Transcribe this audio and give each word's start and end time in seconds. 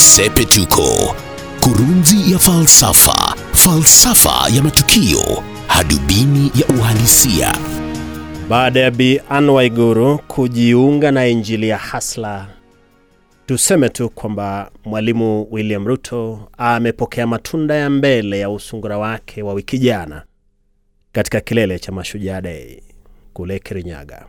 Sepetuko, 0.00 1.14
kurunzi 1.60 2.32
ya 2.32 2.38
falsafa, 2.38 3.34
falsafa 3.52 4.48
ya 4.56 4.62
matukio, 4.62 5.42
hadubini 5.66 6.52
ya 6.54 6.66
uhalisia. 6.78 7.54
Baada 8.48 8.80
ya 8.80 8.90
Bi 8.90 9.20
kujiunga 10.26 11.10
na 11.12 11.26
Injili 11.26 11.68
ya 11.68 11.78
Hasla, 11.78 12.48
tuseme 13.46 13.88
tu 13.88 14.10
kwamba 14.10 14.70
Mwalimu 14.84 15.46
William 15.50 15.86
Ruto 15.86 16.48
amepokea 16.58 17.26
matunda 17.26 17.74
ya 17.74 17.90
mbele 17.90 18.38
ya 18.38 18.50
usungura 18.50 18.98
wake 18.98 19.42
wa 19.42 19.52
wiki 19.54 19.78
jana 19.78 20.22
katika 21.12 21.40
kilele 21.40 21.78
cha 21.78 21.92
Mashujaa 21.92 22.40
Dei 22.40 22.82
kule 23.32 23.58
Kirinyaga. 23.58 24.26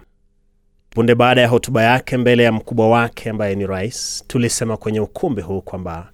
Punde 0.95 1.15
baada 1.15 1.41
ya 1.41 1.47
hotuba 1.47 1.83
yake 1.83 2.17
mbele 2.17 2.43
ya 2.43 2.51
mkubwa 2.51 2.89
wake 2.89 3.29
ambaye 3.29 3.55
ni 3.55 3.67
rais, 3.67 4.23
tulisema 4.27 4.77
kwenye 4.77 4.99
ukumbi 4.99 5.41
huu 5.41 5.61
kwamba 5.61 6.11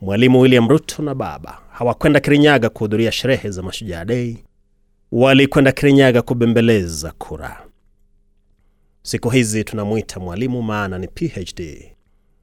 Mwalimu 0.00 0.40
William 0.40 0.68
Ruto 0.68 1.02
na 1.02 1.14
baba 1.14 1.58
hawakwenda 1.70 2.20
Kirinyaga 2.20 2.68
kuhudhuria 2.68 3.12
sherehe 3.12 3.50
za 3.50 3.62
Mashujaa 3.62 4.04
Dei, 4.04 4.44
walikwenda 5.12 5.72
Kirinyaga 5.72 6.22
kubembeleza 6.22 7.12
kura. 7.18 7.66
Siku 9.02 9.30
hizi 9.30 9.64
tunamwita 9.64 10.20
mwalimu 10.20 10.62
maana 10.62 10.98
ni 10.98 11.08
PhD. 11.08 11.84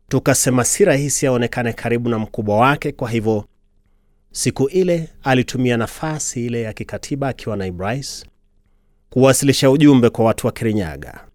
Tukasema 0.08 0.64
si 0.64 0.86
rahisi 0.86 1.28
aonekane 1.28 1.74
karibu 1.74 2.10
na 2.10 2.20
mkubwa 2.20 2.58
wake, 2.58 2.92
kwa 2.92 3.10
hivyo 3.10 3.46
siku 4.32 4.68
ile 4.70 5.10
alitumia 5.24 5.78
nafasi 5.78 6.46
ile 6.46 6.62
ya 6.62 6.74
kikatiba 6.74 7.28
akiwa 7.28 7.58
naibu 7.58 7.84
rais 7.84 8.26
kuwasilisha 9.10 9.70
ujumbe 9.72 10.10
kwa 10.10 10.26
watu 10.26 10.48
wa 10.48 10.54
Kirinyaga. 10.54 11.28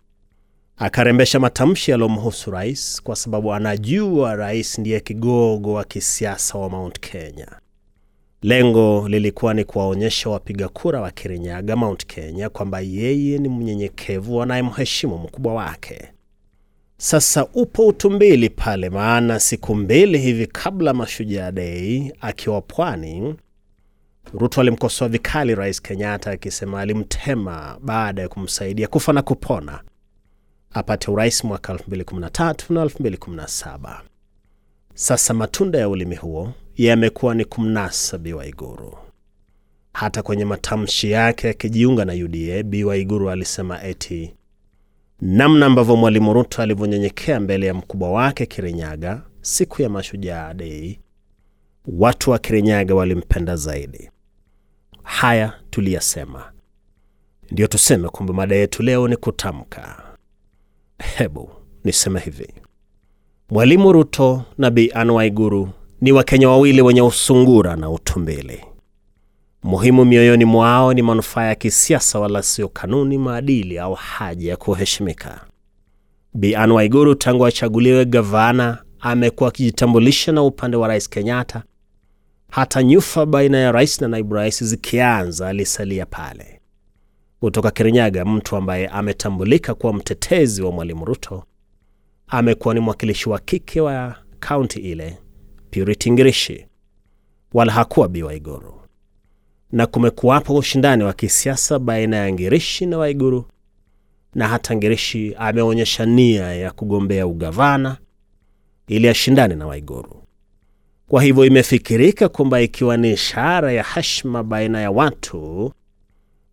Akarembesha 0.82 1.40
matamshi 1.40 1.90
yaliyomhusu 1.90 2.50
rais, 2.50 3.02
kwa 3.02 3.16
sababu 3.16 3.54
anajua 3.54 4.34
rais 4.34 4.78
ndiye 4.78 5.00
kigogo 5.00 5.72
wa 5.72 5.84
kisiasa 5.84 6.58
wa 6.58 6.68
Mount 6.70 7.00
Kenya. 7.00 7.46
Lengo 8.42 9.08
lilikuwa 9.08 9.54
ni 9.54 9.64
kuwaonyesha 9.64 10.30
wapiga 10.30 10.68
kura 10.68 11.00
wa 11.00 11.10
Kirinyaga 11.10 11.76
Mount 11.76 12.06
Kenya 12.06 12.48
kwamba 12.48 12.80
yeye 12.80 13.38
ni 13.38 13.48
mnyenyekevu 13.48 14.42
anayemheshimu 14.42 15.18
mkubwa 15.18 15.54
wake. 15.54 16.08
Sasa 16.96 17.46
upo 17.54 17.86
utumbili 17.86 18.50
pale, 18.50 18.90
maana 18.90 19.40
siku 19.40 19.74
mbili 19.74 20.18
hivi 20.18 20.46
kabla 20.46 20.94
Mashujaa 20.94 21.52
Dei, 21.52 22.12
akiwa 22.20 22.60
pwani, 22.60 23.34
Ruto 24.34 24.60
alimkosoa 24.60 25.08
vikali 25.08 25.54
Rais 25.54 25.82
Kenyatta 25.82 26.30
akisema 26.30 26.80
alimtema 26.80 27.78
baada 27.82 28.22
ya 28.22 28.28
kumsaidia 28.28 28.88
kufa 28.88 29.12
na 29.12 29.22
kupona 29.22 29.80
apate 30.74 31.10
urais 31.10 31.44
mwaka 31.44 31.72
2013 31.72 32.74
na 32.74 32.84
2017. 32.84 34.00
Sasa 34.94 35.34
matunda 35.34 35.78
ya 35.78 35.88
ulimi 35.88 36.16
huo 36.16 36.52
yamekuwa 36.76 37.34
ni 37.34 37.44
kumnasa 37.44 38.18
Bi 38.18 38.32
Waiguru. 38.32 38.98
Hata 39.92 40.22
kwenye 40.22 40.44
matamshi 40.44 41.10
yake 41.10 41.48
akijiunga 41.48 42.04
na 42.04 42.12
UDA, 42.12 42.62
Bi 42.62 42.84
Waiguru 42.84 43.30
alisema 43.30 43.82
eti 43.82 44.34
namna 45.20 45.66
ambavyo 45.66 45.96
Mwalimu 45.96 46.32
Ruto 46.32 46.62
alivyonyenyekea 46.62 47.40
mbele 47.40 47.66
ya 47.66 47.74
mkubwa 47.74 48.10
wake 48.10 48.46
Kirinyaga 48.46 49.22
siku 49.40 49.82
ya 49.82 49.88
Mashujaa 49.88 50.54
Dei, 50.54 51.00
watu 51.86 52.30
wa 52.30 52.38
Kirinyaga 52.38 52.94
walimpenda 52.94 53.56
zaidi. 53.56 54.10
Haya 55.02 55.52
tuliyasema, 55.70 56.52
ndiyo 57.50 57.68
tuseme 57.68 58.08
kwamba 58.08 58.34
mada 58.34 58.56
yetu 58.56 58.82
leo 58.82 59.08
ni 59.08 59.16
kutamka. 59.16 60.09
Hebu 61.00 61.50
niseme 61.84 62.20
hivi, 62.20 62.48
Mwalimu 63.50 63.92
Ruto 63.92 64.42
na 64.58 64.70
Bi 64.70 64.92
Waiguru 65.12 65.68
ni 66.00 66.12
Wakenya 66.12 66.48
wawili 66.48 66.82
wenye 66.82 67.02
usungura 67.02 67.76
na 67.76 67.90
utumbili. 67.90 68.64
Muhimu 69.62 70.04
mioyoni 70.04 70.44
mwao 70.44 70.94
ni 70.94 71.02
manufaa 71.02 71.44
ya 71.44 71.54
kisiasa, 71.54 72.20
wala 72.20 72.42
sio 72.42 72.68
kanuni, 72.68 73.18
maadili 73.18 73.78
au 73.78 73.94
haja 73.94 74.50
ya 74.50 74.56
kuheshimika. 74.56 75.40
Bi 76.34 76.54
Waiguru 76.54 77.14
tangu 77.14 77.46
achaguliwe 77.46 78.04
gavana 78.04 78.78
amekuwa 79.00 79.48
akijitambulisha 79.48 80.32
na 80.32 80.42
upande 80.42 80.76
wa 80.76 80.88
Rais 80.88 81.08
Kenyatta. 81.08 81.62
Hata 82.50 82.82
nyufa 82.82 83.26
baina 83.26 83.58
ya 83.58 83.72
rais 83.72 84.00
na 84.00 84.08
naibu 84.08 84.34
rais 84.34 84.64
zikianza, 84.64 85.48
alisalia 85.48 86.06
pale. 86.06 86.59
Kutoka 87.40 87.70
Kirinyaga, 87.70 88.24
mtu 88.24 88.56
ambaye 88.56 88.86
ametambulika 88.88 89.74
kuwa 89.74 89.92
mtetezi 89.92 90.62
wa 90.62 90.72
Mwalimu 90.72 91.04
Ruto 91.04 91.44
amekuwa 92.28 92.74
ni 92.74 92.80
mwakilishi 92.80 93.28
wa 93.28 93.38
kike 93.38 93.80
wa 93.80 94.16
kaunti 94.40 94.80
ile 94.80 95.18
Purity 95.70 96.10
Ngirishi, 96.12 96.66
wala 97.52 97.72
hakuwa 97.72 98.08
Bi 98.08 98.22
Waiguru, 98.22 98.80
na 99.72 99.86
kumekuwapo 99.86 100.54
ushindani 100.54 101.02
wa 101.04 101.12
kisiasa 101.12 101.78
baina 101.78 102.16
ya 102.16 102.32
Ngirishi 102.32 102.86
na 102.86 102.98
Waiguru, 102.98 103.44
na 104.34 104.48
hata 104.48 104.76
Ngirishi 104.76 105.34
ameonyesha 105.38 106.06
nia 106.06 106.54
ya 106.54 106.70
kugombea 106.70 107.26
ugavana 107.26 107.96
ili 108.88 109.08
ashindane 109.08 109.54
na 109.54 109.66
Waiguru. 109.66 110.22
Kwa 111.08 111.22
hivyo 111.22 111.44
imefikirika 111.44 112.28
kwamba 112.28 112.60
ikiwa 112.60 112.96
ni 112.96 113.12
ishara 113.12 113.72
ya 113.72 113.82
heshima 113.82 114.42
baina 114.42 114.80
ya 114.80 114.90
watu, 114.90 115.72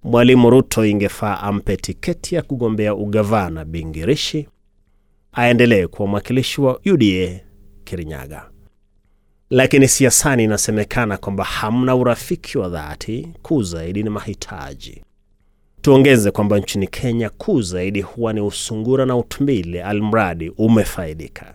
Mwalimu 0.03 0.49
Ruto 0.49 0.85
ingefaa 0.85 1.37
ampe 1.39 1.77
tiketi 1.77 2.35
ya 2.35 2.41
kugombea 2.41 2.95
ugavana 2.95 3.65
Bingirishi, 3.65 4.47
aendelee 5.33 5.87
kuwa 5.87 6.07
mwakilishi 6.07 6.61
wa 6.61 6.79
UDA 6.85 7.39
Kirinyaga. 7.83 8.49
Lakini 9.49 9.87
siasani 9.87 10.43
inasemekana 10.43 11.17
kwamba 11.17 11.43
hamna 11.43 11.95
urafiki 11.95 12.57
wa 12.57 12.69
dhati, 12.69 13.27
kuu 13.41 13.63
zaidi 13.63 14.03
ni 14.03 14.09
mahitaji. 14.09 15.03
Tuongeze 15.81 16.31
kwamba 16.31 16.59
nchini 16.59 16.87
Kenya 16.87 17.29
kuu 17.29 17.61
zaidi 17.61 18.01
huwa 18.01 18.33
ni 18.33 18.41
usungura 18.41 19.05
na 19.05 19.17
utumbili, 19.17 19.79
almradi 19.81 20.49
umefaidika. 20.49 21.53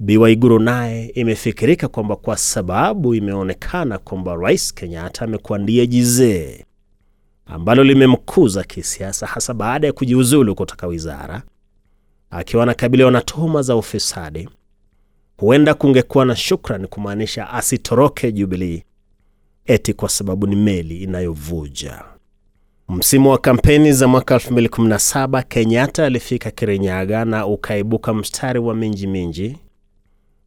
Bi 0.00 0.16
Waiguru 0.16 0.58
naye 0.58 1.06
imefikirika 1.06 1.88
kwamba 1.88 2.16
kwa 2.16 2.36
sababu 2.36 3.14
imeonekana 3.14 3.98
kwamba 3.98 4.34
Rais 4.36 4.74
Kenyatta 4.74 5.24
amekuwa 5.24 5.58
ndiye 5.58 5.86
jizee 5.86 6.64
ambalo 7.52 7.84
limemkuza 7.84 8.64
kisiasa, 8.64 9.26
hasa 9.26 9.54
baada 9.54 9.86
ya 9.86 9.92
kujiuzulu 9.92 10.54
kutoka 10.54 10.86
wizara 10.86 11.42
akiwa 12.30 12.62
anakabiliwa 12.62 13.10
na 13.10 13.20
tuhuma 13.20 13.62
za 13.62 13.76
ufisadi, 13.76 14.48
huenda 15.36 15.74
kungekuwa 15.74 16.24
na 16.24 16.36
shukrani 16.36 16.86
kumaanisha 16.86 17.50
asitoroke 17.50 18.32
Jubilii 18.32 18.82
eti 19.66 19.92
kwa 19.94 20.08
sababu 20.08 20.46
ni 20.46 20.56
meli 20.56 20.96
inayovuja. 21.02 22.02
Msimu 22.88 23.30
wa 23.30 23.38
kampeni 23.38 23.92
za 23.92 24.08
mwaka 24.08 24.36
2017 24.36 25.42
Kenyatta 25.48 26.06
alifika 26.06 26.50
Kirinyaga 26.50 27.24
na 27.24 27.46
ukaibuka 27.46 28.14
mstari 28.14 28.58
wa 28.58 28.74
minji 28.74 29.06
minji 29.06 29.58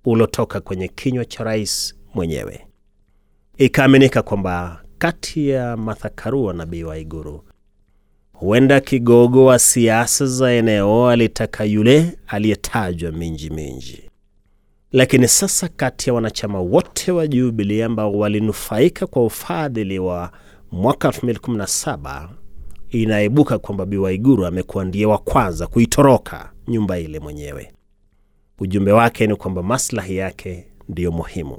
ulotoka 0.06 0.60
kwenye 0.60 0.88
kinywa 0.88 1.26
cha 1.26 1.44
rais 1.44 1.96
mwenyewe. 2.14 2.68
Ikaaminika 3.58 4.22
kwamba 4.22 4.82
kati 5.06 5.50
ya 5.50 5.78
Martha 5.78 6.10
Karua 6.10 6.54
na 6.54 6.66
Bi 6.66 6.84
Waiguru 6.84 7.44
huenda 8.34 8.80
kigogo 8.80 9.46
wa 9.46 9.60
siasa 9.60 10.26
za 10.26 10.52
eneo 10.52 11.10
alitaka 11.10 11.64
yule 11.64 12.18
aliyetajwa 12.28 13.12
minji 13.12 13.50
minji. 13.50 14.10
Lakini 14.92 15.28
sasa 15.28 15.68
kati 15.68 16.10
ya 16.10 16.14
wanachama 16.14 16.60
wote 16.60 17.12
wa 17.12 17.28
Jubilee 17.28 17.84
ambao 17.84 18.12
walinufaika 18.14 19.08
kwa 19.08 19.26
ufadhili 19.26 20.00
wa 20.00 20.32
mwaka 20.72 21.08
2017 21.10 22.30
inaibuka 22.90 23.60
kwamba 23.60 23.86
Bi 23.86 23.98
Waiguru 23.98 24.46
amekuwa 24.46 24.86
ndiye 24.86 25.06
wa 25.06 25.18
kwanza 25.18 25.68
kuitoroka 25.68 26.52
nyumba 26.68 27.00
ile 27.00 27.20
mwenyewe. 27.20 27.72
Ujumbe 28.60 28.92
wake 28.92 29.28
ni 29.28 29.36
kwamba 29.36 29.64
maslahi 29.64 30.16
yake 30.18 30.68
ndiyo 30.90 31.12
muhimu. 31.12 31.58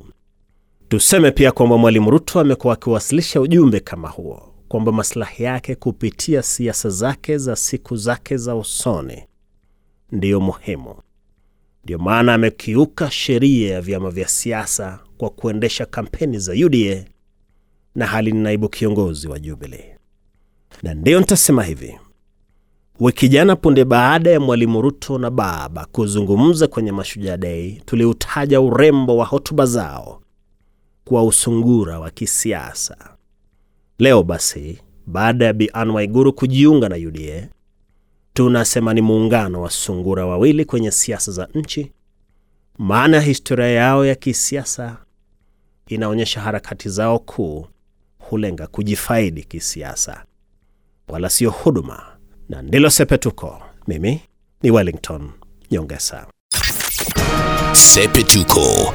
Tuseme 0.89 1.31
pia 1.31 1.53
kwamba 1.53 1.79
Mwalimu 1.79 2.11
Ruto 2.11 2.41
amekuwa 2.41 2.75
akiwasilisha 2.75 3.41
ujumbe 3.41 3.81
kama 3.81 4.09
huo 4.09 4.53
kwamba 4.69 4.93
maslahi 4.93 5.43
yake 5.43 5.75
kupitia 5.75 6.43
siasa 6.43 6.89
zake 6.91 7.39
za 7.39 7.57
siku 7.57 7.97
zake 7.97 8.37
za 8.37 8.57
usoni 8.57 9.23
ndiyo 10.13 10.41
muhimu. 10.41 10.95
Ndiyo 11.85 11.99
maana 11.99 12.35
amekiuka 12.35 13.11
sheria 13.11 13.73
ya 13.75 13.81
vyama 13.81 14.11
vya 14.11 14.29
siasa 14.29 14.99
kwa 15.19 15.31
kuendesha 15.31 15.87
kampeni 15.87 16.39
za 16.39 16.53
UDA 16.53 17.05
na 17.95 18.07
hali 18.07 18.33
ni 18.33 18.43
naibu 18.43 18.69
kiongozi 18.69 19.29
wa 19.29 19.39
Jubilee. 19.39 19.97
Na 20.83 20.95
ndiyo 20.95 21.21
nitasema 21.21 21.65
hivi, 21.65 21.99
wiki 23.01 23.29
jana, 23.29 23.57
punde 23.57 23.85
baada 23.85 24.31
ya 24.31 24.41
Mwalimu 24.41 24.83
Ruto 24.83 25.19
na 25.19 25.31
baba 25.31 25.85
kuzungumza 25.93 26.67
kwenye 26.67 26.93
Mashujaa 26.93 27.37
Dei, 27.37 27.83
tuliutaja 27.87 28.61
urembo 28.61 29.17
wa 29.17 29.27
hotuba 29.27 29.67
zao 29.67 30.23
kwa 31.09 31.25
usungura 31.25 31.99
wa 32.01 32.11
kisiasa. 32.11 32.97
Leo 33.99 34.23
basi, 34.23 34.79
baada 35.07 35.45
ya 35.45 35.53
Bi 35.53 35.71
Ann 35.73 35.91
Waiguru 35.91 36.33
kujiunga 36.33 36.89
na 36.89 36.97
UDA, 36.97 37.49
tunasema 38.35 38.95
ni 38.95 39.01
muungano 39.01 39.63
wa 39.63 39.71
sungura 39.71 40.27
wawili 40.27 40.65
kwenye 40.65 40.91
siasa 40.91 41.33
za 41.33 41.49
nchi 41.55 41.93
maana 42.79 43.21
historia 43.21 43.67
yao 43.69 44.07
ya 44.07 44.15
kisiasa 44.15 44.97
inaonyesha 45.89 46.41
harakati 46.41 46.89
zao 46.89 47.19
kuu 47.19 47.67
hulenga 48.19 48.67
kujifaidi 48.67 49.45
kisiasa, 49.45 50.25
wala 51.09 51.29
sio 51.31 51.51
huduma, 51.51 52.03
na 52.49 52.63
ndilo 52.63 52.91
Sepetuko. 52.91 53.63
Mimi 53.87 54.21
ni 54.63 54.71
Wellington 54.71 55.31
Nyongesa. 55.71 56.27
Sepetuko, 57.73 58.95